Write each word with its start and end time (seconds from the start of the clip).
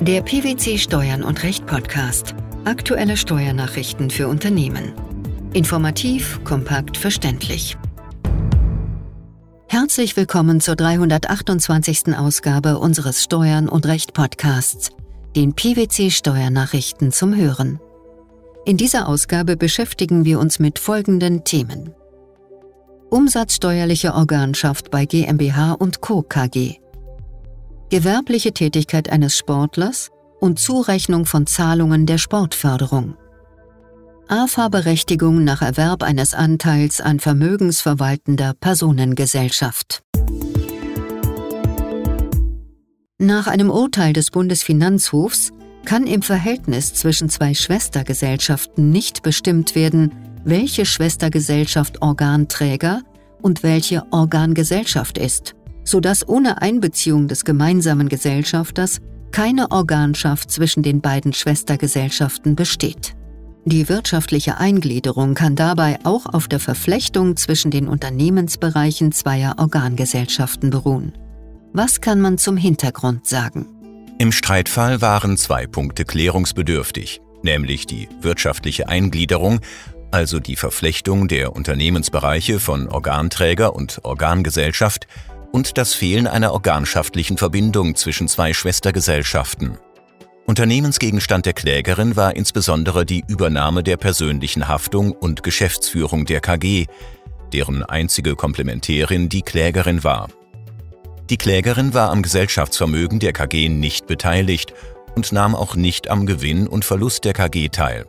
Der 0.00 0.22
PwC 0.22 0.78
Steuern 0.78 1.24
und 1.24 1.42
Recht 1.42 1.66
Podcast. 1.66 2.36
Aktuelle 2.64 3.16
Steuernachrichten 3.16 4.10
für 4.10 4.28
Unternehmen. 4.28 4.92
Informativ, 5.54 6.38
kompakt, 6.44 6.96
verständlich. 6.96 7.76
Herzlich 9.66 10.16
willkommen 10.16 10.60
zur 10.60 10.76
328. 10.76 12.16
Ausgabe 12.16 12.78
unseres 12.78 13.24
Steuern 13.24 13.68
und 13.68 13.86
Recht 13.86 14.14
Podcasts, 14.14 14.90
den 15.34 15.54
PwC 15.54 16.12
Steuernachrichten 16.12 17.10
zum 17.10 17.34
Hören. 17.34 17.80
In 18.64 18.76
dieser 18.76 19.08
Ausgabe 19.08 19.56
beschäftigen 19.56 20.24
wir 20.24 20.38
uns 20.38 20.60
mit 20.60 20.78
folgenden 20.78 21.42
Themen. 21.42 21.92
Umsatzsteuerliche 23.10 24.14
Organschaft 24.14 24.92
bei 24.92 25.06
GmbH 25.06 25.72
und 25.72 26.00
Co. 26.00 26.22
KG 26.22 26.78
gewerbliche 27.90 28.52
Tätigkeit 28.52 29.10
eines 29.10 29.36
Sportlers 29.36 30.10
und 30.40 30.58
Zurechnung 30.58 31.26
von 31.26 31.46
Zahlungen 31.46 32.06
der 32.06 32.18
Sportförderung. 32.18 33.16
AFA-Berechtigung 34.28 35.42
nach 35.42 35.62
Erwerb 35.62 36.02
eines 36.02 36.34
Anteils 36.34 37.00
an 37.00 37.18
vermögensverwaltender 37.18 38.52
Personengesellschaft. 38.60 40.02
Nach 43.18 43.46
einem 43.46 43.70
Urteil 43.70 44.12
des 44.12 44.30
Bundesfinanzhofs 44.30 45.50
kann 45.86 46.06
im 46.06 46.20
Verhältnis 46.20 46.92
zwischen 46.92 47.30
zwei 47.30 47.54
Schwestergesellschaften 47.54 48.90
nicht 48.90 49.22
bestimmt 49.22 49.74
werden, 49.74 50.12
welche 50.44 50.84
Schwestergesellschaft 50.84 52.02
Organträger 52.02 53.00
und 53.40 53.62
welche 53.62 54.04
Organgesellschaft 54.12 55.16
ist 55.16 55.54
sodass 55.88 56.28
ohne 56.28 56.60
Einbeziehung 56.60 57.28
des 57.28 57.44
gemeinsamen 57.44 58.08
Gesellschafters 58.08 59.00
keine 59.30 59.70
Organschaft 59.70 60.50
zwischen 60.50 60.82
den 60.82 61.00
beiden 61.00 61.32
Schwestergesellschaften 61.32 62.56
besteht. 62.56 63.14
Die 63.64 63.88
wirtschaftliche 63.88 64.58
Eingliederung 64.58 65.34
kann 65.34 65.56
dabei 65.56 65.98
auch 66.04 66.26
auf 66.26 66.46
der 66.48 66.60
Verflechtung 66.60 67.36
zwischen 67.36 67.70
den 67.70 67.88
Unternehmensbereichen 67.88 69.12
zweier 69.12 69.56
Organgesellschaften 69.58 70.70
beruhen. 70.70 71.12
Was 71.72 72.00
kann 72.00 72.20
man 72.20 72.38
zum 72.38 72.56
Hintergrund 72.56 73.26
sagen? 73.26 73.66
Im 74.18 74.32
Streitfall 74.32 75.00
waren 75.00 75.36
zwei 75.36 75.66
Punkte 75.66 76.04
klärungsbedürftig, 76.04 77.20
nämlich 77.42 77.86
die 77.86 78.08
wirtschaftliche 78.20 78.88
Eingliederung, 78.88 79.60
also 80.10 80.40
die 80.40 80.56
Verflechtung 80.56 81.28
der 81.28 81.54
Unternehmensbereiche 81.54 82.60
von 82.60 82.88
Organträger 82.88 83.74
und 83.74 84.00
Organgesellschaft, 84.02 85.06
und 85.52 85.78
das 85.78 85.94
Fehlen 85.94 86.26
einer 86.26 86.52
organschaftlichen 86.52 87.38
Verbindung 87.38 87.94
zwischen 87.94 88.28
zwei 88.28 88.52
Schwestergesellschaften. 88.52 89.78
Unternehmensgegenstand 90.46 91.44
der 91.44 91.52
Klägerin 91.52 92.16
war 92.16 92.34
insbesondere 92.34 93.04
die 93.04 93.22
Übernahme 93.28 93.82
der 93.82 93.98
persönlichen 93.98 94.66
Haftung 94.66 95.12
und 95.12 95.42
Geschäftsführung 95.42 96.24
der 96.24 96.40
KG, 96.40 96.86
deren 97.52 97.82
einzige 97.82 98.34
Komplementärin 98.34 99.28
die 99.28 99.42
Klägerin 99.42 100.04
war. 100.04 100.28
Die 101.28 101.36
Klägerin 101.36 101.92
war 101.92 102.10
am 102.10 102.22
Gesellschaftsvermögen 102.22 103.18
der 103.18 103.34
KG 103.34 103.68
nicht 103.68 104.06
beteiligt 104.06 104.72
und 105.14 105.32
nahm 105.32 105.54
auch 105.54 105.74
nicht 105.74 106.08
am 106.08 106.24
Gewinn 106.24 106.66
und 106.66 106.86
Verlust 106.86 107.24
der 107.26 107.34
KG 107.34 107.68
teil. 107.68 108.06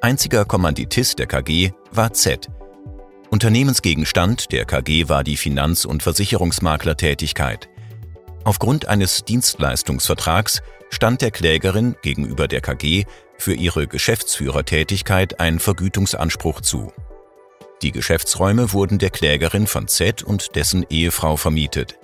Einziger 0.00 0.44
Kommanditist 0.44 1.18
der 1.18 1.26
KG 1.26 1.72
war 1.90 2.12
Z, 2.12 2.48
Unternehmensgegenstand 3.30 4.52
der 4.52 4.64
KG 4.64 5.08
war 5.08 5.22
die 5.22 5.36
Finanz- 5.36 5.84
und 5.84 6.02
Versicherungsmaklertätigkeit. 6.02 7.68
Aufgrund 8.44 8.88
eines 8.88 9.24
Dienstleistungsvertrags 9.24 10.62
stand 10.88 11.20
der 11.20 11.30
Klägerin 11.30 11.94
gegenüber 12.00 12.48
der 12.48 12.62
KG 12.62 13.04
für 13.36 13.52
ihre 13.52 13.86
Geschäftsführertätigkeit 13.86 15.40
ein 15.40 15.58
Vergütungsanspruch 15.58 16.62
zu. 16.62 16.90
Die 17.82 17.92
Geschäftsräume 17.92 18.72
wurden 18.72 18.98
der 18.98 19.10
Klägerin 19.10 19.66
von 19.66 19.88
Z 19.88 20.22
und 20.22 20.56
dessen 20.56 20.86
Ehefrau 20.88 21.36
vermietet. 21.36 21.98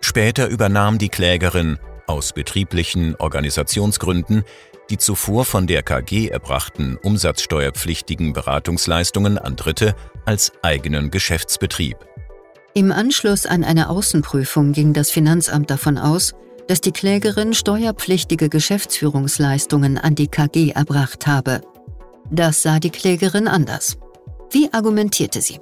Später 0.00 0.48
übernahm 0.48 0.96
die 0.96 1.10
Klägerin 1.10 1.78
aus 2.06 2.32
betrieblichen 2.32 3.16
Organisationsgründen 3.16 4.44
die 4.90 4.98
zuvor 4.98 5.46
von 5.46 5.66
der 5.66 5.82
KG 5.82 6.28
erbrachten 6.28 6.98
umsatzsteuerpflichtigen 7.02 8.34
Beratungsleistungen 8.34 9.38
an 9.38 9.56
Dritte 9.56 9.94
als 10.24 10.52
eigenen 10.62 11.10
Geschäftsbetrieb. 11.10 11.96
Im 12.74 12.90
Anschluss 12.90 13.44
an 13.46 13.64
eine 13.64 13.90
Außenprüfung 13.90 14.72
ging 14.72 14.92
das 14.92 15.10
Finanzamt 15.10 15.70
davon 15.70 15.98
aus, 15.98 16.32
dass 16.68 16.80
die 16.80 16.92
Klägerin 16.92 17.52
steuerpflichtige 17.52 18.48
Geschäftsführungsleistungen 18.48 19.98
an 19.98 20.14
die 20.14 20.28
KG 20.28 20.70
erbracht 20.70 21.26
habe. 21.26 21.60
Das 22.30 22.62
sah 22.62 22.78
die 22.78 22.90
Klägerin 22.90 23.46
anders. 23.48 23.98
Wie 24.50 24.72
argumentierte 24.72 25.42
sie? 25.42 25.60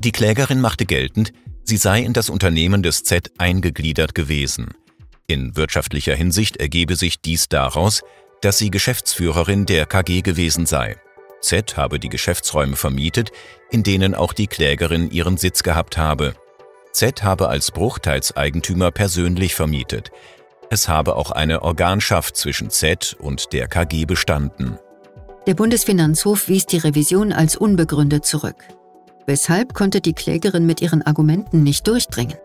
Die 0.00 0.12
Klägerin 0.12 0.60
machte 0.60 0.84
geltend, 0.84 1.32
sie 1.62 1.76
sei 1.76 2.00
in 2.00 2.12
das 2.12 2.28
Unternehmen 2.28 2.82
des 2.82 3.04
Z 3.04 3.30
eingegliedert 3.38 4.14
gewesen. 4.14 4.74
In 5.28 5.56
wirtschaftlicher 5.56 6.14
Hinsicht 6.14 6.56
ergebe 6.56 6.96
sich 6.96 7.20
dies 7.20 7.48
daraus, 7.48 8.02
dass 8.40 8.58
sie 8.58 8.70
Geschäftsführerin 8.70 9.66
der 9.66 9.86
KG 9.86 10.22
gewesen 10.22 10.66
sei. 10.66 10.96
Z 11.40 11.76
habe 11.76 11.98
die 11.98 12.08
Geschäftsräume 12.08 12.76
vermietet, 12.76 13.30
in 13.70 13.82
denen 13.82 14.14
auch 14.14 14.32
die 14.32 14.46
Klägerin 14.46 15.10
ihren 15.10 15.36
Sitz 15.36 15.62
gehabt 15.62 15.96
habe. 15.96 16.34
Z 16.92 17.22
habe 17.22 17.48
als 17.48 17.70
Bruchteilseigentümer 17.70 18.90
persönlich 18.90 19.54
vermietet. 19.54 20.10
Es 20.70 20.88
habe 20.88 21.16
auch 21.16 21.30
eine 21.30 21.62
Organschaft 21.62 22.36
zwischen 22.36 22.70
Z 22.70 23.16
und 23.20 23.52
der 23.52 23.68
KG 23.68 24.04
bestanden. 24.04 24.78
Der 25.46 25.54
Bundesfinanzhof 25.54 26.48
wies 26.48 26.66
die 26.66 26.78
Revision 26.78 27.32
als 27.32 27.54
unbegründet 27.54 28.24
zurück. 28.24 28.56
Weshalb 29.26 29.74
konnte 29.74 30.00
die 30.00 30.12
Klägerin 30.12 30.66
mit 30.66 30.80
ihren 30.80 31.02
Argumenten 31.02 31.62
nicht 31.62 31.86
durchdringen? 31.86 32.36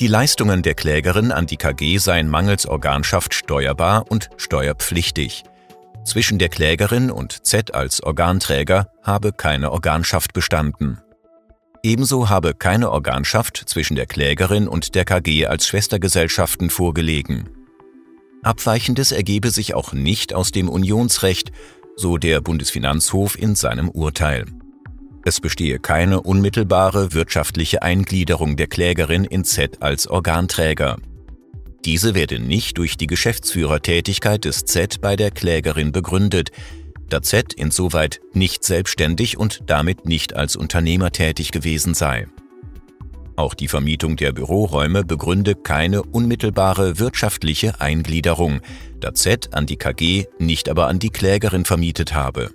Die 0.00 0.06
Leistungen 0.06 0.62
der 0.62 0.74
Klägerin 0.74 1.32
an 1.32 1.46
die 1.46 1.56
KG 1.56 1.98
seien 1.98 2.28
mangels 2.28 2.66
Organschaft 2.66 3.34
steuerbar 3.34 4.04
und 4.08 4.30
steuerpflichtig. 4.36 5.42
Zwischen 6.08 6.38
der 6.38 6.48
Klägerin 6.48 7.10
und 7.10 7.44
Z 7.46 7.74
als 7.74 8.02
Organträger 8.02 8.90
habe 9.02 9.30
keine 9.30 9.70
Organschaft 9.70 10.32
bestanden. 10.32 11.02
Ebenso 11.82 12.30
habe 12.30 12.54
keine 12.54 12.90
Organschaft 12.90 13.62
zwischen 13.66 13.94
der 13.94 14.06
Klägerin 14.06 14.68
und 14.68 14.94
der 14.94 15.04
KG 15.04 15.44
als 15.44 15.66
Schwestergesellschaften 15.66 16.70
vorgelegen. 16.70 17.50
Abweichendes 18.42 19.12
ergebe 19.12 19.50
sich 19.50 19.74
auch 19.74 19.92
nicht 19.92 20.32
aus 20.32 20.50
dem 20.50 20.70
Unionsrecht, 20.70 21.52
so 21.94 22.16
der 22.16 22.40
Bundesfinanzhof 22.40 23.38
in 23.38 23.54
seinem 23.54 23.90
Urteil. 23.90 24.46
Es 25.26 25.42
bestehe 25.42 25.78
keine 25.78 26.22
unmittelbare 26.22 27.12
wirtschaftliche 27.12 27.82
Eingliederung 27.82 28.56
der 28.56 28.68
Klägerin 28.68 29.24
in 29.24 29.44
Z 29.44 29.82
als 29.82 30.08
Organträger. 30.08 30.96
Diese 31.84 32.14
werde 32.14 32.38
nicht 32.38 32.78
durch 32.78 32.96
die 32.96 33.06
Geschäftsführertätigkeit 33.06 34.44
des 34.44 34.64
Z 34.64 35.00
bei 35.00 35.16
der 35.16 35.30
Klägerin 35.30 35.92
begründet, 35.92 36.50
da 37.08 37.22
Z 37.22 37.54
insoweit 37.54 38.20
nicht 38.34 38.64
selbstständig 38.64 39.38
und 39.38 39.62
damit 39.66 40.04
nicht 40.06 40.34
als 40.34 40.56
Unternehmer 40.56 41.12
tätig 41.12 41.52
gewesen 41.52 41.94
sei. 41.94 42.26
Auch 43.36 43.54
die 43.54 43.68
Vermietung 43.68 44.16
der 44.16 44.32
Büroräume 44.32 45.04
begründe 45.04 45.54
keine 45.54 46.02
unmittelbare 46.02 46.98
wirtschaftliche 46.98 47.80
Eingliederung, 47.80 48.60
da 48.98 49.14
Z 49.14 49.54
an 49.54 49.64
die 49.64 49.76
KG, 49.76 50.26
nicht 50.40 50.68
aber 50.68 50.88
an 50.88 50.98
die 50.98 51.10
Klägerin 51.10 51.64
vermietet 51.64 52.14
habe. 52.14 52.50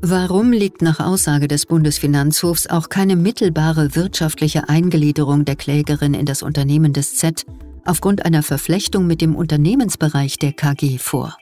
Warum 0.00 0.52
liegt 0.52 0.80
nach 0.80 1.00
Aussage 1.00 1.46
des 1.46 1.66
Bundesfinanzhofs 1.66 2.68
auch 2.68 2.88
keine 2.88 3.16
mittelbare 3.16 3.96
wirtschaftliche 3.96 4.68
Eingliederung 4.68 5.44
der 5.44 5.56
Klägerin 5.56 6.14
in 6.14 6.24
das 6.24 6.42
Unternehmen 6.42 6.92
des 6.92 7.16
Z 7.16 7.44
aufgrund 7.88 8.24
einer 8.24 8.42
Verflechtung 8.42 9.06
mit 9.06 9.20
dem 9.20 9.34
Unternehmensbereich 9.34 10.38
der 10.38 10.52
KG 10.52 10.98
vor? 10.98 11.36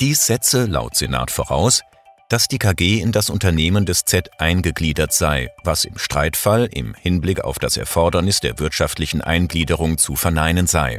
Dies 0.00 0.26
setze 0.26 0.66
laut 0.66 0.96
Senat 0.96 1.30
voraus, 1.30 1.82
dass 2.28 2.48
die 2.48 2.58
KG 2.58 3.00
in 3.00 3.12
das 3.12 3.28
Unternehmen 3.28 3.84
des 3.84 4.04
Z 4.06 4.30
eingegliedert 4.38 5.12
sei, 5.12 5.50
was 5.64 5.84
im 5.84 5.98
Streitfall 5.98 6.66
im 6.72 6.94
Hinblick 6.94 7.44
auf 7.44 7.58
das 7.58 7.76
Erfordernis 7.76 8.40
der 8.40 8.58
wirtschaftlichen 8.58 9.20
Eingliederung 9.20 9.98
zu 9.98 10.16
verneinen 10.16 10.66
sei. 10.66 10.98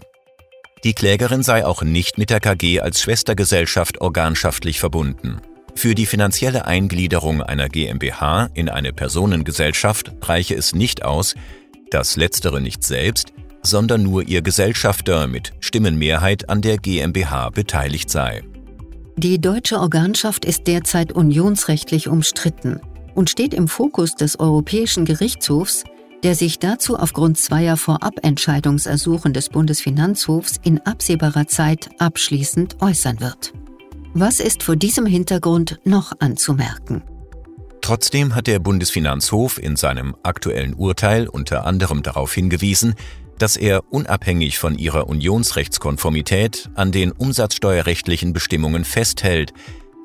Die 0.83 0.93
Klägerin 0.93 1.41
sei 1.41 1.65
auch 1.65 1.81
nicht 1.81 2.19
mit 2.19 2.29
der 2.29 2.39
KG 2.39 2.81
als 2.81 3.01
Schwestergesellschaft 3.01 4.01
organschaftlich 4.01 4.79
verbunden. 4.79 5.41
Für 5.73 5.95
die 5.95 6.05
finanzielle 6.05 6.65
Eingliederung 6.65 7.41
einer 7.41 7.67
GmbH 7.67 8.49
in 8.53 8.69
eine 8.69 8.93
Personengesellschaft 8.93 10.11
reiche 10.21 10.53
es 10.53 10.75
nicht 10.75 11.03
aus, 11.03 11.33
dass 11.89 12.15
letztere 12.15 12.61
nicht 12.61 12.83
selbst, 12.83 13.33
sondern 13.63 14.03
nur 14.03 14.27
ihr 14.27 14.41
Gesellschafter 14.41 15.27
mit 15.27 15.53
Stimmenmehrheit 15.59 16.49
an 16.49 16.61
der 16.61 16.77
GmbH 16.77 17.49
beteiligt 17.49 18.09
sei. 18.09 18.43
Die 19.17 19.39
deutsche 19.39 19.79
Organschaft 19.79 20.45
ist 20.45 20.67
derzeit 20.67 21.13
unionsrechtlich 21.13 22.07
umstritten 22.07 22.81
und 23.15 23.29
steht 23.29 23.53
im 23.53 23.67
Fokus 23.67 24.15
des 24.15 24.39
Europäischen 24.39 25.05
Gerichtshofs, 25.05 25.83
der 26.23 26.35
sich 26.35 26.57
dazu 26.57 26.97
aufgrund 26.97 27.37
zweier 27.37 27.77
Vorabentscheidungsersuchen 27.77 29.33
des 29.33 29.49
Bundesfinanzhofs 29.49 30.59
in 30.63 30.79
absehbarer 30.79 31.47
Zeit 31.47 31.89
abschließend 31.99 32.81
äußern 32.81 33.19
wird. 33.19 33.53
Was 34.13 34.39
ist 34.39 34.63
vor 34.63 34.75
diesem 34.75 35.05
Hintergrund 35.05 35.79
noch 35.83 36.13
anzumerken? 36.19 37.03
Trotzdem 37.81 38.33
hat 38.33 38.47
der 38.47 38.59
Bundesfinanzhof 38.59 39.57
in 39.57 39.75
seinem 39.75 40.15
aktuellen 40.23 40.73
Urteil 40.73 41.27
unter 41.27 41.65
anderem 41.65 42.01
darauf 42.01 42.33
hingewiesen, 42.33 42.95
dass 43.39 43.57
er 43.57 43.91
unabhängig 43.91 44.59
von 44.59 44.77
ihrer 44.77 45.07
Unionsrechtskonformität 45.07 46.69
an 46.75 46.91
den 46.91 47.11
umsatzsteuerrechtlichen 47.11 48.33
Bestimmungen 48.33 48.85
festhält, 48.85 49.53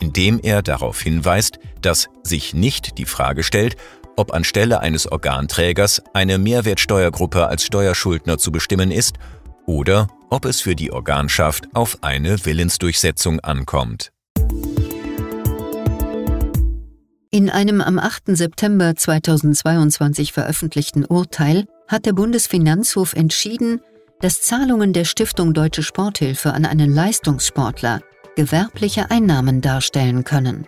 indem 0.00 0.40
er 0.42 0.62
darauf 0.62 1.00
hinweist, 1.00 1.58
dass 1.82 2.08
sich 2.22 2.54
nicht 2.54 2.98
die 2.98 3.04
Frage 3.04 3.42
stellt, 3.42 3.76
ob 4.16 4.32
anstelle 4.32 4.80
eines 4.80 5.10
Organträgers 5.10 6.02
eine 6.12 6.38
Mehrwertsteuergruppe 6.38 7.46
als 7.46 7.64
Steuerschuldner 7.64 8.38
zu 8.38 8.50
bestimmen 8.50 8.90
ist 8.90 9.16
oder 9.66 10.08
ob 10.30 10.44
es 10.44 10.60
für 10.60 10.74
die 10.74 10.92
Organschaft 10.92 11.68
auf 11.74 11.98
eine 12.02 12.44
Willensdurchsetzung 12.44 13.40
ankommt. 13.40 14.10
In 17.30 17.50
einem 17.50 17.80
am 17.80 17.98
8. 17.98 18.36
September 18.36 18.96
2022 18.96 20.32
veröffentlichten 20.32 21.04
Urteil 21.04 21.66
hat 21.88 22.06
der 22.06 22.12
Bundesfinanzhof 22.12 23.14
entschieden, 23.14 23.80
dass 24.20 24.42
Zahlungen 24.42 24.92
der 24.92 25.04
Stiftung 25.04 25.54
Deutsche 25.54 25.82
Sporthilfe 25.82 26.52
an 26.52 26.64
einen 26.64 26.92
Leistungssportler 26.92 28.00
gewerbliche 28.36 29.10
Einnahmen 29.10 29.60
darstellen 29.60 30.24
können. 30.24 30.66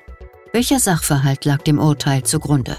Welcher 0.52 0.80
Sachverhalt 0.80 1.44
lag 1.44 1.62
dem 1.62 1.78
Urteil 1.78 2.24
zugrunde? 2.24 2.76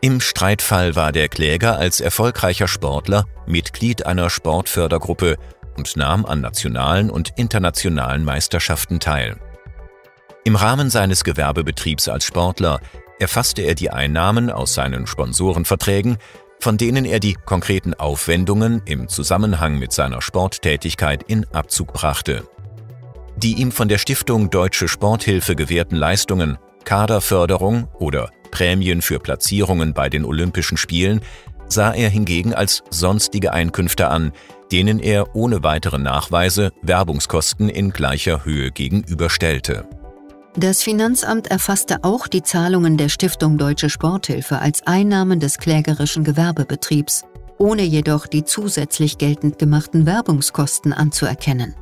Im 0.00 0.20
Streitfall 0.20 0.96
war 0.96 1.12
der 1.12 1.28
Kläger 1.28 1.76
als 1.76 2.00
erfolgreicher 2.00 2.68
Sportler 2.68 3.24
Mitglied 3.46 4.06
einer 4.06 4.30
Sportfördergruppe 4.30 5.36
und 5.76 5.96
nahm 5.96 6.24
an 6.24 6.40
nationalen 6.40 7.10
und 7.10 7.32
internationalen 7.36 8.24
Meisterschaften 8.24 9.00
teil. 9.00 9.36
Im 10.44 10.56
Rahmen 10.56 10.88
seines 10.88 11.24
Gewerbebetriebs 11.24 12.08
als 12.08 12.24
Sportler 12.24 12.80
erfasste 13.18 13.62
er 13.62 13.74
die 13.74 13.90
Einnahmen 13.90 14.50
aus 14.50 14.72
seinen 14.74 15.06
Sponsorenverträgen, 15.06 16.16
von 16.60 16.76
denen 16.76 17.04
er 17.04 17.18
die 17.18 17.34
konkreten 17.34 17.94
Aufwendungen 17.94 18.82
im 18.84 19.08
Zusammenhang 19.08 19.78
mit 19.78 19.92
seiner 19.92 20.22
Sporttätigkeit 20.22 21.24
in 21.24 21.46
Abzug 21.52 21.92
brachte. 21.92 22.44
Die 23.36 23.54
ihm 23.54 23.72
von 23.72 23.88
der 23.88 23.98
Stiftung 23.98 24.50
Deutsche 24.50 24.86
Sporthilfe 24.86 25.56
gewährten 25.56 25.96
Leistungen, 25.96 26.58
Kaderförderung 26.84 27.88
oder 27.98 28.30
Prämien 28.50 29.02
für 29.02 29.18
Platzierungen 29.18 29.94
bei 29.94 30.08
den 30.08 30.24
Olympischen 30.24 30.76
Spielen 30.76 31.22
sah 31.68 31.92
er 31.92 32.10
hingegen 32.10 32.52
als 32.52 32.82
sonstige 32.90 33.52
Einkünfte 33.52 34.08
an, 34.08 34.32
denen 34.72 34.98
er 34.98 35.34
ohne 35.34 35.62
weitere 35.62 35.98
Nachweise 35.98 36.72
Werbungskosten 36.82 37.68
in 37.68 37.90
gleicher 37.90 38.44
Höhe 38.44 38.70
gegenüberstellte. 38.70 39.88
Das 40.60 40.82
Finanzamt 40.82 41.46
erfasste 41.46 42.04
auch 42.04 42.26
die 42.26 42.42
Zahlungen 42.42 42.98
der 42.98 43.08
Stiftung 43.08 43.56
Deutsche 43.56 43.88
Sporthilfe 43.88 44.58
als 44.58 44.86
Einnahmen 44.86 45.40
des 45.40 45.56
klägerischen 45.56 46.22
Gewerbebetriebs, 46.22 47.24
ohne 47.56 47.80
jedoch 47.80 48.26
die 48.26 48.44
zusätzlich 48.44 49.16
geltend 49.16 49.58
gemachten 49.58 50.04
Werbungskosten 50.04 50.92
anzuerkennen. 50.92 51.74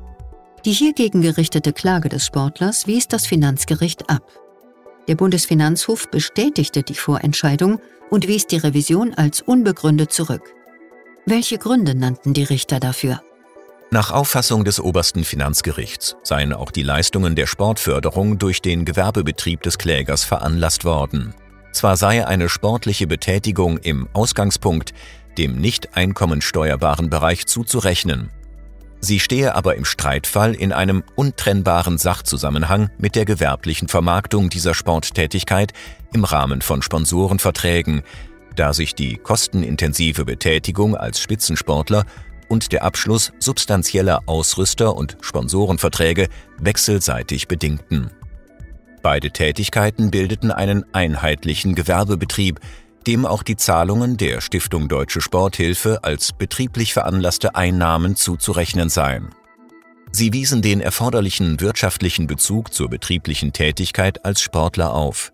Die 0.65 0.71
hiergegen 0.71 1.23
gerichtete 1.23 1.73
Klage 1.73 2.09
des 2.09 2.25
Sportlers 2.25 2.87
wies 2.87 3.09
das 3.09 3.27
Finanzgericht 3.27 4.09
ab. 4.09 4.23
Der 5.09 5.17
Bundesfinanzhof 5.17 6.09
bestätigte 6.09 6.85
die 6.85 6.95
Vorentscheidung 6.95 7.81
und 8.11 8.29
wies 8.29 8.47
die 8.47 8.59
Revision 8.59 9.13
als 9.13 9.43
unbegründet 9.43 10.13
zurück. 10.13 10.55
Welche 11.27 11.59
Gründe 11.59 11.97
nannten 11.97 12.33
die 12.33 12.45
Richter 12.45 12.79
dafür? 12.79 13.23
Nach 13.91 14.11
Auffassung 14.11 14.65
des 14.65 14.81
obersten 14.81 15.25
Finanzgerichts 15.25 16.17
seien 16.23 16.53
auch 16.53 16.71
die 16.71 16.83
Leistungen 16.83 17.35
der 17.35 17.47
Sportförderung 17.47 18.39
durch 18.39 18.61
den 18.61 18.85
Gewerbebetrieb 18.85 19.63
des 19.63 19.79
Klägers 19.79 20.25
veranlasst 20.25 20.85
worden. 20.85 21.35
Zwar 21.73 21.97
sei 21.97 22.27
eine 22.27 22.51
sportliche 22.51 23.07
Betätigung 23.07 23.79
im 23.79 24.07
Ausgangspunkt 24.13 24.93
dem 25.39 25.57
nicht 25.57 25.97
einkommensteuerbaren 25.97 27.09
Bereich 27.09 27.47
zuzurechnen. 27.47 28.29
Sie 29.01 29.21
stehe 29.21 29.55
aber 29.55 29.77
im 29.77 29.85
Streitfall 29.87 30.55
in 30.55 30.73
einem 30.73 31.03
untrennbaren 31.15 31.97
Sachzusammenhang 31.97 32.91
mit 32.99 33.15
der 33.15 33.25
gewerblichen 33.25 33.89
Vermarktung 33.89 34.51
dieser 34.51 34.75
Sporttätigkeit 34.75 35.73
im 36.13 36.25
Rahmen 36.25 36.61
von 36.61 36.83
Sponsorenverträgen, 36.83 38.03
da 38.57 38.75
sich 38.75 38.95
die 38.97 39.17
kostenintensive 39.17 40.25
Betätigung 40.25 40.97
als 40.97 41.21
Spitzensportler 41.21 42.05
und 42.49 42.73
der 42.73 42.85
Abschluss 42.85 43.33
substanzieller 43.39 44.23
Ausrüster- 44.27 44.97
und 44.97 45.17
Sponsorenverträge 45.21 46.29
wechselseitig 46.59 47.49
bedingten. 47.49 48.11
Beide 49.03 49.31
Tätigkeiten 49.31 50.11
bildeten 50.11 50.51
einen 50.51 50.85
einheitlichen 50.93 51.75
Gewerbebetrieb, 51.75 52.61
dem 53.07 53.25
auch 53.25 53.43
die 53.43 53.57
Zahlungen 53.57 54.17
der 54.17 54.41
Stiftung 54.41 54.89
Deutsche 54.89 55.21
Sporthilfe 55.21 56.05
als 56.05 56.33
betrieblich 56.33 56.93
veranlasste 56.93 57.55
Einnahmen 57.55 58.17
zuzurechnen 58.17 58.89
seien. 58.89 59.31
Sie 60.11 60.33
wiesen 60.33 60.63
den 60.63 60.81
erforderlichen 60.81 61.61
wirtschaftlichen 61.61 62.27
Bezug 62.27 62.73
zur 62.73 62.89
betrieblichen 62.89 63.53
Tätigkeit 63.53 64.25
als 64.25 64.41
Sportler 64.41 64.93
auf. 64.93 65.33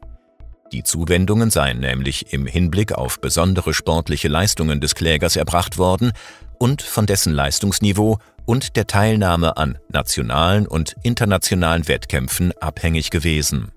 Die 0.72 0.82
Zuwendungen 0.82 1.50
seien 1.50 1.78
nämlich 1.78 2.32
im 2.32 2.46
Hinblick 2.46 2.92
auf 2.92 3.20
besondere 3.20 3.74
sportliche 3.74 4.28
Leistungen 4.28 4.80
des 4.80 4.94
Klägers 4.94 5.36
erbracht 5.36 5.78
worden 5.78 6.12
und 6.58 6.82
von 6.82 7.06
dessen 7.06 7.32
Leistungsniveau 7.32 8.18
und 8.46 8.76
der 8.76 8.86
Teilnahme 8.86 9.56
an 9.56 9.78
nationalen 9.88 10.66
und 10.66 10.96
internationalen 11.02 11.88
Wettkämpfen 11.88 12.52
abhängig 12.60 13.10
gewesen. 13.10 13.70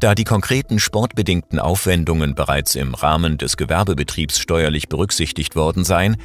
Da 0.00 0.14
die 0.14 0.24
konkreten 0.24 0.78
sportbedingten 0.78 1.58
Aufwendungen 1.58 2.34
bereits 2.34 2.74
im 2.74 2.94
Rahmen 2.94 3.38
des 3.38 3.56
Gewerbebetriebs 3.56 4.38
steuerlich 4.38 4.88
berücksichtigt 4.88 5.56
worden 5.56 5.84
seien, 5.84 6.16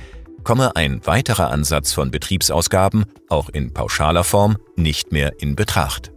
komme 0.43 0.75
ein 0.75 1.05
weiterer 1.05 1.51
Ansatz 1.51 1.94
von 1.94 2.11
Betriebsausgaben, 2.11 3.05
auch 3.29 3.49
in 3.49 3.73
pauschaler 3.73 4.23
Form, 4.23 4.57
nicht 4.75 5.11
mehr 5.11 5.39
in 5.39 5.55
Betracht. 5.55 6.11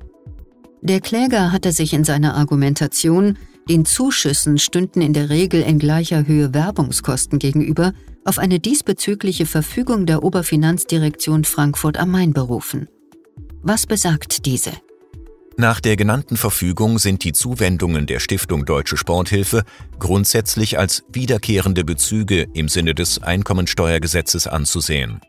Der 0.82 1.00
Kläger 1.00 1.52
hatte 1.52 1.72
sich 1.72 1.94
in 1.94 2.04
seiner 2.04 2.34
Argumentation, 2.34 3.38
den 3.68 3.84
Zuschüssen 3.84 4.58
stünden 4.58 5.00
in 5.00 5.12
der 5.12 5.30
Regel 5.30 5.62
in 5.62 5.78
gleicher 5.78 6.26
Höhe 6.26 6.52
Werbungskosten 6.52 7.38
gegenüber, 7.38 7.92
auf 8.24 8.38
eine 8.38 8.60
diesbezügliche 8.60 9.46
Verfügung 9.46 10.06
der 10.06 10.22
Oberfinanzdirektion 10.22 11.44
Frankfurt 11.44 11.98
am 11.98 12.10
Main 12.10 12.32
berufen. 12.32 12.88
Was 13.62 13.86
besagt 13.86 14.46
diese? 14.46 14.72
Nach 15.56 15.80
der 15.80 15.94
genannten 15.94 16.36
Verfügung 16.36 16.98
sind 16.98 17.22
die 17.22 17.32
Zuwendungen 17.32 18.06
der 18.06 18.18
Stiftung 18.18 18.64
Deutsche 18.64 18.96
Sporthilfe 18.96 19.62
grundsätzlich 20.00 20.78
als 20.78 21.04
wiederkehrende 21.12 21.84
Bezüge 21.84 22.48
im 22.54 22.68
Sinne 22.68 22.94
des 22.94 23.22
Einkommensteuergesetzes 23.22 24.48
anzusehen. 24.48 25.20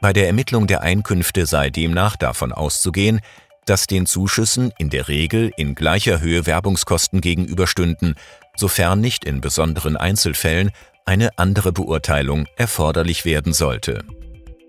Bei 0.00 0.12
der 0.12 0.28
Ermittlung 0.28 0.68
der 0.68 0.82
Einkünfte 0.82 1.46
sei 1.46 1.70
demnach 1.70 2.16
davon 2.16 2.52
auszugehen, 2.52 3.20
dass 3.64 3.88
den 3.88 4.06
Zuschüssen 4.06 4.72
in 4.78 4.90
der 4.90 5.08
Regel 5.08 5.50
in 5.56 5.74
gleicher 5.74 6.20
Höhe 6.20 6.46
Werbungskosten 6.46 7.20
gegenüberstünden, 7.20 8.14
sofern 8.56 9.00
nicht 9.00 9.24
in 9.24 9.40
besonderen 9.40 9.96
Einzelfällen 9.96 10.70
eine 11.06 11.38
andere 11.38 11.72
Beurteilung 11.72 12.46
erforderlich 12.56 13.24
werden 13.24 13.52
sollte. 13.52 14.04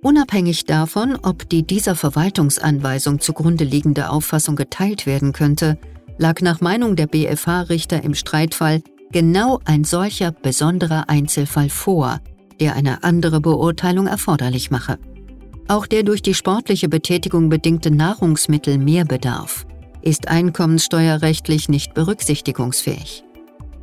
Unabhängig 0.01 0.65
davon, 0.65 1.17
ob 1.21 1.49
die 1.49 1.63
dieser 1.63 1.95
Verwaltungsanweisung 1.95 3.19
zugrunde 3.19 3.63
liegende 3.63 4.09
Auffassung 4.09 4.55
geteilt 4.55 5.05
werden 5.05 5.33
könnte, 5.33 5.77
lag 6.17 6.41
nach 6.41 6.61
Meinung 6.61 6.95
der 6.95 7.07
BFH-Richter 7.07 8.03
im 8.03 8.13
Streitfall 8.13 8.81
genau 9.11 9.59
ein 9.65 9.83
solcher 9.83 10.31
besonderer 10.31 11.09
Einzelfall 11.09 11.69
vor, 11.69 12.19
der 12.59 12.75
eine 12.75 13.03
andere 13.03 13.41
Beurteilung 13.41 14.07
erforderlich 14.07 14.71
mache. 14.71 14.99
Auch 15.67 15.87
der 15.87 16.03
durch 16.03 16.21
die 16.21 16.33
sportliche 16.33 16.87
Betätigung 16.87 17.49
bedingte 17.49 17.91
Nahrungsmittelmehrbedarf 17.91 19.65
ist 20.01 20.27
einkommenssteuerrechtlich 20.29 21.67
nicht 21.67 21.93
berücksichtigungsfähig. 21.93 23.23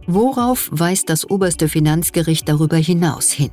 Worauf 0.07 0.69
weist 0.71 1.09
das 1.09 1.29
oberste 1.29 1.69
Finanzgericht 1.69 2.49
darüber 2.49 2.77
hinaus 2.77 3.31
hin? 3.31 3.51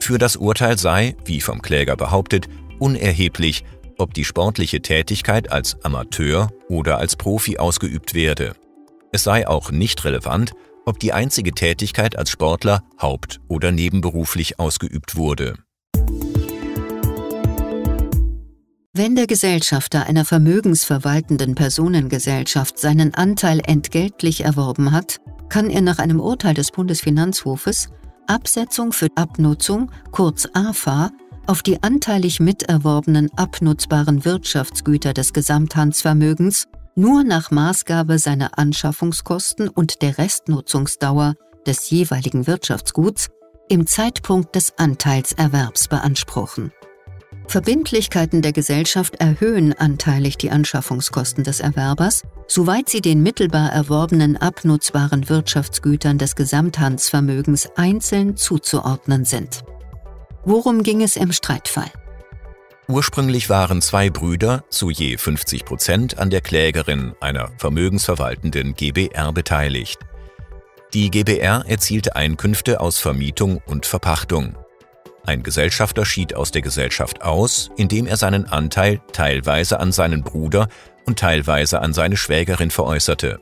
Für 0.00 0.18
das 0.18 0.36
Urteil 0.36 0.78
sei, 0.78 1.16
wie 1.24 1.40
vom 1.40 1.60
Kläger 1.60 1.96
behauptet, 1.96 2.46
unerheblich, 2.78 3.64
ob 3.98 4.14
die 4.14 4.24
sportliche 4.24 4.80
Tätigkeit 4.80 5.50
als 5.50 5.82
Amateur 5.84 6.50
oder 6.68 6.98
als 6.98 7.16
Profi 7.16 7.58
ausgeübt 7.58 8.14
werde. 8.14 8.54
Es 9.12 9.24
sei 9.24 9.48
auch 9.48 9.72
nicht 9.72 10.04
relevant, 10.04 10.52
ob 10.84 11.00
die 11.00 11.12
einzige 11.12 11.52
Tätigkeit 11.52 12.16
als 12.16 12.30
Sportler 12.30 12.84
haupt- 13.00 13.40
oder 13.48 13.72
nebenberuflich 13.72 14.60
ausgeübt 14.60 15.16
wurde. 15.16 15.54
Wenn 18.92 19.16
der 19.16 19.26
Gesellschafter 19.26 20.06
einer 20.06 20.24
vermögensverwaltenden 20.24 21.54
Personengesellschaft 21.54 22.78
seinen 22.78 23.12
Anteil 23.14 23.60
entgeltlich 23.66 24.44
erworben 24.44 24.92
hat, 24.92 25.20
kann 25.48 25.70
er 25.70 25.80
nach 25.80 25.98
einem 25.98 26.20
Urteil 26.20 26.54
des 26.54 26.70
Bundesfinanzhofes 26.70 27.88
Absetzung 28.26 28.92
für 28.92 29.08
Abnutzung, 29.14 29.90
kurz 30.10 30.48
AFA, 30.52 31.10
auf 31.46 31.62
die 31.62 31.82
anteilig 31.82 32.40
miterworbenen 32.40 33.30
abnutzbaren 33.36 34.24
Wirtschaftsgüter 34.24 35.12
des 35.12 35.32
Gesamthandsvermögens 35.32 36.66
nur 36.96 37.24
nach 37.24 37.50
Maßgabe 37.50 38.18
seiner 38.18 38.58
Anschaffungskosten 38.58 39.68
und 39.68 40.02
der 40.02 40.18
Restnutzungsdauer 40.18 41.34
des 41.66 41.90
jeweiligen 41.90 42.46
Wirtschaftsguts 42.46 43.28
im 43.68 43.86
Zeitpunkt 43.86 44.54
des 44.54 44.78
Anteilserwerbs 44.78 45.88
beanspruchen. 45.88 46.72
Verbindlichkeiten 47.48 48.42
der 48.42 48.52
Gesellschaft 48.52 49.16
erhöhen 49.16 49.72
anteilig 49.72 50.36
die 50.36 50.50
Anschaffungskosten 50.50 51.44
des 51.44 51.60
Erwerbers, 51.60 52.22
soweit 52.48 52.88
sie 52.88 53.00
den 53.00 53.22
mittelbar 53.22 53.70
erworbenen 53.70 54.36
abnutzbaren 54.36 55.28
Wirtschaftsgütern 55.28 56.18
des 56.18 56.34
Gesamthandsvermögens 56.34 57.68
einzeln 57.76 58.36
zuzuordnen 58.36 59.24
sind. 59.24 59.62
Worum 60.44 60.82
ging 60.82 61.02
es 61.02 61.16
im 61.16 61.32
Streitfall? 61.32 61.90
Ursprünglich 62.88 63.48
waren 63.50 63.82
zwei 63.82 64.10
Brüder 64.10 64.64
zu 64.70 64.90
je 64.90 65.16
50 65.16 65.64
Prozent 65.64 66.18
an 66.18 66.30
der 66.30 66.40
Klägerin 66.40 67.14
einer 67.20 67.50
vermögensverwaltenden 67.58 68.74
GBR 68.74 69.32
beteiligt. 69.32 69.98
Die 70.94 71.10
GBR 71.10 71.64
erzielte 71.66 72.14
Einkünfte 72.14 72.80
aus 72.80 72.98
Vermietung 72.98 73.60
und 73.66 73.86
Verpachtung. 73.86 74.56
Ein 75.26 75.42
Gesellschafter 75.42 76.04
schied 76.04 76.36
aus 76.36 76.52
der 76.52 76.62
Gesellschaft 76.62 77.22
aus, 77.22 77.70
indem 77.76 78.06
er 78.06 78.16
seinen 78.16 78.46
Anteil 78.46 79.00
teilweise 79.12 79.80
an 79.80 79.90
seinen 79.90 80.22
Bruder 80.22 80.68
und 81.04 81.18
teilweise 81.18 81.80
an 81.80 81.92
seine 81.92 82.16
Schwägerin 82.16 82.70
veräußerte. 82.70 83.40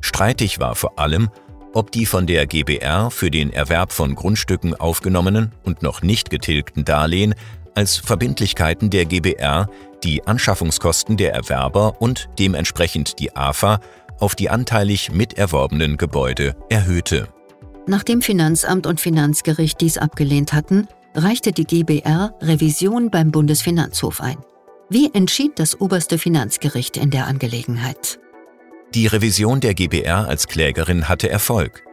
Streitig 0.00 0.60
war 0.60 0.76
vor 0.76 1.00
allem, 1.00 1.28
ob 1.72 1.90
die 1.90 2.06
von 2.06 2.26
der 2.26 2.46
GBR 2.46 3.10
für 3.10 3.30
den 3.30 3.52
Erwerb 3.52 3.92
von 3.92 4.14
Grundstücken 4.14 4.74
aufgenommenen 4.74 5.52
und 5.64 5.82
noch 5.82 6.02
nicht 6.02 6.30
getilgten 6.30 6.84
Darlehen 6.84 7.34
als 7.74 7.96
Verbindlichkeiten 7.96 8.90
der 8.90 9.04
GBR 9.04 9.68
die 10.04 10.26
Anschaffungskosten 10.26 11.16
der 11.16 11.34
Erwerber 11.34 12.00
und 12.00 12.28
dementsprechend 12.38 13.18
die 13.18 13.36
AFA 13.36 13.80
auf 14.18 14.34
die 14.34 14.48
anteilig 14.48 15.12
miterworbenen 15.12 15.96
Gebäude 15.96 16.56
erhöhte. 16.68 17.28
Nachdem 17.86 18.22
Finanzamt 18.22 18.86
und 18.86 19.00
Finanzgericht 19.00 19.80
dies 19.80 19.98
abgelehnt 19.98 20.52
hatten, 20.52 20.88
reichte 21.14 21.52
die 21.52 21.64
GBR 21.64 22.34
Revision 22.40 23.10
beim 23.10 23.30
Bundesfinanzhof 23.30 24.20
ein. 24.20 24.38
Wie 24.88 25.12
entschied 25.12 25.58
das 25.58 25.80
oberste 25.80 26.18
Finanzgericht 26.18 26.96
in 26.96 27.10
der 27.10 27.26
Angelegenheit? 27.26 28.18
Die 28.94 29.06
Revision 29.06 29.60
der 29.60 29.74
GBR 29.74 30.26
als 30.26 30.48
Klägerin 30.48 31.08
hatte 31.08 31.30
Erfolg. 31.30 31.84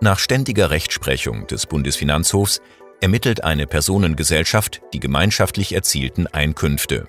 Nach 0.00 0.18
ständiger 0.18 0.70
Rechtsprechung 0.70 1.46
des 1.46 1.66
Bundesfinanzhofs 1.66 2.60
ermittelt 3.00 3.44
eine 3.44 3.66
Personengesellschaft 3.66 4.82
die 4.92 5.00
gemeinschaftlich 5.00 5.74
erzielten 5.74 6.26
Einkünfte. 6.26 7.08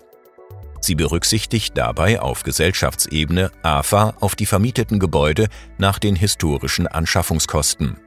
Sie 0.79 0.95
berücksichtigt 0.95 1.77
dabei 1.77 2.21
auf 2.21 2.43
Gesellschaftsebene 2.43 3.51
AFA 3.63 4.15
auf 4.19 4.35
die 4.35 4.45
vermieteten 4.45 4.99
Gebäude 4.99 5.47
nach 5.77 5.99
den 5.99 6.15
historischen 6.15 6.87
Anschaffungskosten. 6.87 7.97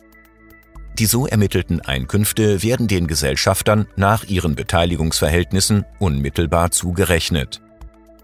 Die 0.99 1.07
so 1.07 1.26
ermittelten 1.26 1.81
Einkünfte 1.81 2.62
werden 2.62 2.88
den 2.88 3.07
Gesellschaftern 3.07 3.87
nach 3.95 4.25
ihren 4.25 4.57
Beteiligungsverhältnissen 4.57 5.85
unmittelbar 6.00 6.73
zugerechnet. 6.73 7.61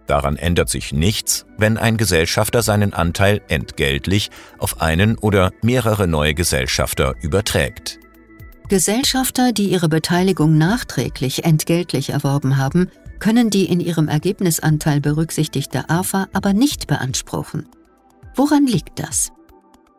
Daran 0.06 0.36
ändert 0.36 0.68
sich 0.68 0.92
nichts, 0.92 1.46
wenn 1.56 1.78
ein 1.78 1.96
Gesellschafter 1.96 2.62
seinen 2.62 2.92
Anteil 2.92 3.40
entgeltlich 3.48 4.30
auf 4.58 4.82
einen 4.82 5.16
oder 5.16 5.52
mehrere 5.62 6.08
neue 6.08 6.34
Gesellschafter 6.34 7.14
überträgt. 7.22 8.00
Gesellschafter, 8.68 9.52
die 9.52 9.70
ihre 9.70 9.88
Beteiligung 9.88 10.58
nachträglich 10.58 11.44
entgeltlich 11.44 12.10
erworben 12.10 12.56
haben, 12.56 12.90
können 13.20 13.50
die 13.50 13.66
in 13.66 13.78
ihrem 13.78 14.08
Ergebnisanteil 14.08 15.00
berücksichtigte 15.00 15.88
AFA 15.88 16.26
aber 16.32 16.52
nicht 16.52 16.86
beanspruchen. 16.86 17.68
Woran 18.34 18.66
liegt 18.66 18.98
das? 18.98 19.30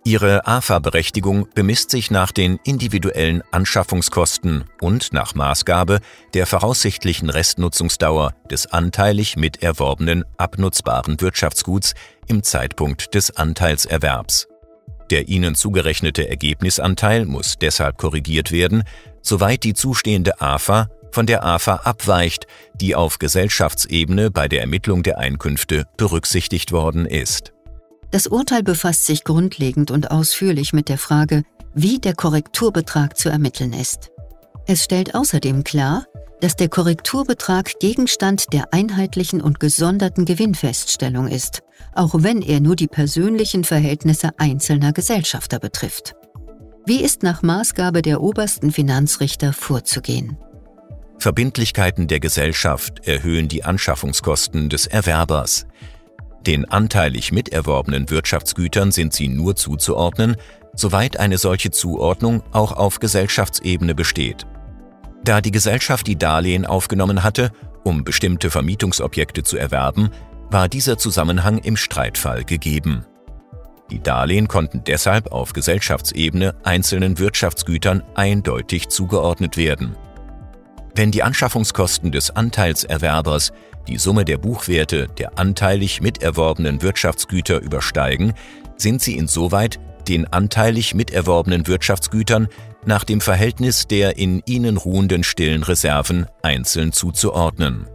Ihre 0.08 0.46
AFA-Berechtigung 0.46 1.48
bemisst 1.56 1.90
sich 1.90 2.12
nach 2.12 2.32
den 2.32 2.60
individuellen 2.64 3.42
Anschaffungskosten 3.50 4.66
und 4.80 5.14
nach 5.14 5.34
Maßgabe 5.34 6.00
der 6.36 6.46
voraussichtlichen 6.46 7.32
Restnutzungsdauer 7.32 8.36
des 8.52 8.68
anteilig 8.68 9.36
miterworbenen 9.36 10.24
abnutzbaren 10.38 11.20
Wirtschaftsguts 11.22 11.96
im 12.28 12.44
Zeitpunkt 12.44 13.16
des 13.16 13.36
Anteilserwerbs. 13.36 14.48
Der 15.10 15.28
ihnen 15.28 15.56
zugerechnete 15.56 16.30
Ergebnisanteil 16.30 17.26
muss 17.26 17.58
deshalb 17.58 17.98
korrigiert 17.98 18.52
werden, 18.52 18.84
soweit 19.24 19.64
die 19.64 19.74
zustehende 19.74 20.40
AFA 20.40 20.88
von 21.12 21.26
der 21.26 21.44
AFA 21.44 21.78
abweicht, 21.78 22.46
die 22.76 22.94
auf 22.94 23.18
Gesellschaftsebene 23.18 24.30
bei 24.30 24.48
der 24.50 24.62
Ermittlung 24.62 25.02
der 25.02 25.18
Einkünfte 25.18 25.88
berücksichtigt 25.98 26.72
worden 26.72 27.08
ist. 27.08 27.55
Das 28.12 28.28
Urteil 28.28 28.64
befasst 28.64 29.06
sich 29.06 29.24
grundlegend 29.24 29.92
und 29.92 30.12
ausführlich 30.12 30.74
mit 30.74 30.90
der 30.90 30.98
Frage, 30.98 31.44
wie 31.74 32.00
der 32.00 32.16
Korrekturbetrag 32.16 33.18
zu 33.18 33.30
ermitteln 33.30 33.74
ist. 33.74 34.12
Es 34.68 34.84
stellt 34.84 35.14
außerdem 35.14 35.64
klar, 35.64 36.06
dass 36.42 36.56
der 36.56 36.70
Korrekturbetrag 36.70 37.80
Gegenstand 37.80 38.54
der 38.54 38.74
einheitlichen 38.74 39.42
und 39.42 39.60
gesonderten 39.60 40.26
Gewinnfeststellung 40.26 41.28
ist, 41.28 41.62
auch 41.94 42.14
wenn 42.18 42.42
er 42.42 42.60
nur 42.60 42.76
die 42.76 42.88
persönlichen 42.88 43.64
Verhältnisse 43.64 44.30
einzelner 44.38 44.94
Gesellschafter 44.94 45.60
betrifft. 45.60 46.16
Wie 46.86 47.02
ist 47.02 47.24
nach 47.24 47.42
Maßgabe 47.42 48.02
der 48.02 48.22
obersten 48.22 48.72
Finanzrichter 48.72 49.54
vorzugehen? 49.54 50.38
Verbindlichkeiten 51.18 52.08
der 52.08 52.20
Gesellschaft 52.20 53.08
erhöhen 53.08 53.48
die 53.48 53.64
Anschaffungskosten 53.64 54.70
des 54.70 54.86
Erwerbers. 54.86 55.66
Den 56.46 56.66
anteilig 56.66 57.32
miterworbenen 57.32 58.10
Wirtschaftsgütern 58.10 58.92
sind 58.92 59.14
sie 59.14 59.28
nur 59.28 59.56
zuzuordnen, 59.56 60.36
soweit 60.76 61.18
eine 61.18 61.38
solche 61.38 61.72
Zuordnung 61.72 62.44
auch 62.52 62.72
auf 62.72 63.00
Gesellschaftsebene 63.00 63.96
besteht. 63.96 64.46
Da 65.24 65.42
die 65.42 65.52
Gesellschaft 65.52 66.06
die 66.06 66.18
Darlehen 66.18 66.66
aufgenommen 66.66 67.24
hatte, 67.24 67.52
um 67.84 68.04
bestimmte 68.04 68.52
Vermietungsobjekte 68.52 69.42
zu 69.42 69.58
erwerben, 69.58 70.12
war 70.52 70.70
dieser 70.70 71.00
Zusammenhang 71.00 71.58
im 71.58 71.78
Streitfall 71.78 72.44
gegeben. 72.44 73.06
Die 73.90 74.02
Darlehen 74.02 74.48
konnten 74.48 74.84
deshalb 74.84 75.32
auf 75.32 75.54
Gesellschaftsebene 75.54 76.56
einzelnen 76.64 77.18
Wirtschaftsgütern 77.18 78.04
eindeutig 78.14 78.90
zugeordnet 78.90 79.58
werden. 79.58 79.96
Wenn 80.96 81.12
die 81.12 81.24
Anschaffungskosten 81.24 82.12
des 82.12 82.36
Anteilserwerbers 82.36 83.52
die 83.88 83.98
Summe 83.98 84.26
der 84.26 84.38
Buchwerte 84.38 85.08
der 85.18 85.38
anteilig 85.38 86.02
miterworbenen 86.02 86.82
Wirtschaftsgüter 86.82 87.62
übersteigen, 87.62 88.34
sind 88.78 89.02
sie 89.02 89.18
insoweit 89.18 89.80
den 90.08 90.32
anteilig 90.32 90.94
miterworbenen 90.94 91.68
Wirtschaftsgütern 91.68 92.48
nach 92.86 93.04
dem 93.04 93.22
Verhältnis 93.22 93.88
der 93.88 94.18
in 94.18 94.44
ihnen 94.46 94.78
ruhenden 94.78 95.24
stillen 95.24 95.64
Reserven 95.64 96.28
einzeln 96.44 96.92
zuzuordnen. 96.92 97.88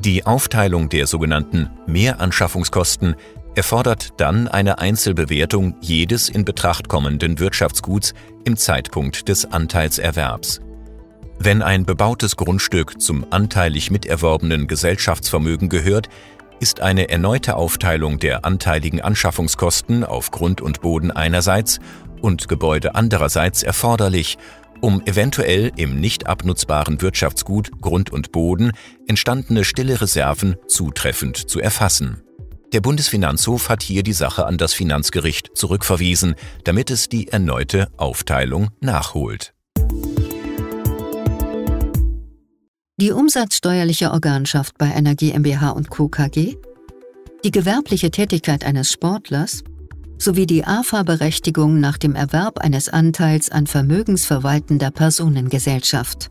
Die 0.00 0.26
Aufteilung 0.26 0.90
der 0.90 1.06
sogenannten 1.06 1.70
Mehranschaffungskosten 1.86 3.16
erfordert 3.54 4.10
dann 4.18 4.48
eine 4.48 4.78
Einzelbewertung 4.78 5.76
jedes 5.80 6.28
in 6.28 6.44
Betracht 6.44 6.88
kommenden 6.88 7.38
Wirtschaftsguts 7.38 8.12
im 8.44 8.56
Zeitpunkt 8.56 9.28
des 9.28 9.46
Anteilserwerbs. 9.46 10.60
Wenn 11.44 11.60
ein 11.60 11.84
bebautes 11.84 12.36
Grundstück 12.36 13.02
zum 13.02 13.26
anteilig 13.28 13.90
miterworbenen 13.90 14.66
Gesellschaftsvermögen 14.66 15.68
gehört, 15.68 16.08
ist 16.58 16.80
eine 16.80 17.10
erneute 17.10 17.56
Aufteilung 17.56 18.18
der 18.18 18.46
anteiligen 18.46 19.02
Anschaffungskosten 19.02 20.04
auf 20.04 20.30
Grund 20.30 20.62
und 20.62 20.80
Boden 20.80 21.10
einerseits 21.10 21.80
und 22.22 22.48
Gebäude 22.48 22.94
andererseits 22.94 23.62
erforderlich, 23.62 24.38
um 24.80 25.02
eventuell 25.04 25.70
im 25.76 26.00
nicht 26.00 26.26
abnutzbaren 26.26 27.02
Wirtschaftsgut 27.02 27.78
Grund 27.82 28.08
und 28.08 28.32
Boden 28.32 28.72
entstandene 29.06 29.64
stille 29.64 30.00
Reserven 30.00 30.56
zutreffend 30.66 31.36
zu 31.36 31.60
erfassen. 31.60 32.22
Der 32.72 32.80
Bundesfinanzhof 32.80 33.68
hat 33.68 33.82
hier 33.82 34.02
die 34.02 34.14
Sache 34.14 34.46
an 34.46 34.56
das 34.56 34.72
Finanzgericht 34.72 35.50
zurückverwiesen, 35.54 36.36
damit 36.64 36.90
es 36.90 37.10
die 37.10 37.28
erneute 37.28 37.88
Aufteilung 37.98 38.70
nachholt. 38.80 39.53
Die 42.96 43.10
umsatzsteuerliche 43.10 44.12
Organschaft 44.12 44.78
bei 44.78 44.94
einer 44.94 45.14
GmbH 45.14 45.70
und 45.70 45.90
Co. 45.90 46.08
KG, 46.08 46.56
die 47.44 47.50
gewerbliche 47.50 48.10
Tätigkeit 48.10 48.64
eines 48.64 48.92
Sportlers 48.92 49.64
sowie 50.16 50.46
die 50.46 50.64
AFA-Berechtigung 50.64 51.80
nach 51.80 51.98
dem 51.98 52.14
Erwerb 52.14 52.58
eines 52.60 52.88
Anteils 52.88 53.50
an 53.50 53.66
vermögensverwaltender 53.66 54.92
Personengesellschaft. 54.92 56.30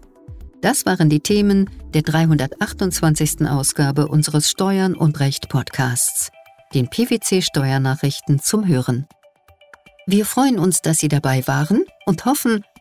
Das 0.62 0.86
waren 0.86 1.10
die 1.10 1.20
Themen 1.20 1.70
der 1.94 2.04
328. 2.04 3.46
Ausgabe 3.46 4.08
unseres 4.08 4.50
Steuern 4.50 4.96
und 4.96 5.20
Recht 5.20 5.50
Podcasts, 5.50 6.32
den 6.74 6.90
PwC 6.90 7.42
Steuernachrichten 7.42 8.40
zum 8.40 8.66
Hören. 8.66 9.06
Wir 10.08 10.26
freuen 10.26 10.60
uns, 10.60 10.82
dass 10.82 11.00
Sie 11.00 11.10
dabei 11.10 11.46
waren 11.46 11.84
und 12.06 12.24
hoffen, 12.26 12.64